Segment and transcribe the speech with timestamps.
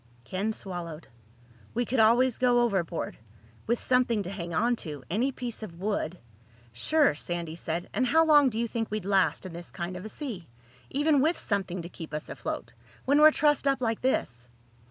[0.23, 1.07] Ken swallowed.
[1.75, 5.03] "We could always go overboard—with something to hang on to.
[5.11, 6.17] Any piece of wood—"
[6.73, 7.87] "Sure," Sandy said.
[7.93, 11.37] "And how long do you think we'd last in this kind of a sea—even with
[11.37, 14.47] something to keep us afloat—when we're trussed up like this?"